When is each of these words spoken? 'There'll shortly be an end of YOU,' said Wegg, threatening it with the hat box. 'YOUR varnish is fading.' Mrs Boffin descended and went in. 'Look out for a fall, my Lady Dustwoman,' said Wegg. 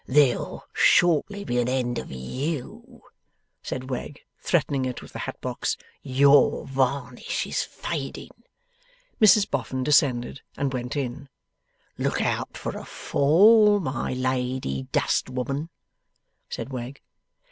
'There'll 0.07 0.65
shortly 0.73 1.43
be 1.43 1.59
an 1.59 1.69
end 1.69 1.99
of 1.99 2.11
YOU,' 2.11 3.03
said 3.61 3.91
Wegg, 3.91 4.19
threatening 4.39 4.83
it 4.85 4.99
with 5.03 5.13
the 5.13 5.19
hat 5.19 5.39
box. 5.41 5.77
'YOUR 6.01 6.65
varnish 6.65 7.45
is 7.45 7.61
fading.' 7.61 8.43
Mrs 9.21 9.47
Boffin 9.47 9.83
descended 9.83 10.41
and 10.57 10.73
went 10.73 10.95
in. 10.95 11.29
'Look 11.99 12.19
out 12.19 12.57
for 12.57 12.75
a 12.75 12.83
fall, 12.83 13.79
my 13.79 14.13
Lady 14.13 14.87
Dustwoman,' 14.91 15.69
said 16.49 16.73
Wegg. 16.73 16.99